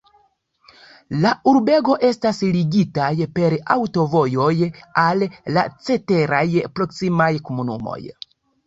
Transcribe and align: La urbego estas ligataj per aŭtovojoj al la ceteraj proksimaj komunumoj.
La 1.25 1.33
urbego 1.51 1.97
estas 2.09 2.39
ligataj 2.57 3.11
per 3.37 3.57
aŭtovojoj 3.77 4.57
al 5.07 5.29
la 5.59 5.69
ceteraj 5.91 6.45
proksimaj 6.81 7.33
komunumoj. 7.51 8.01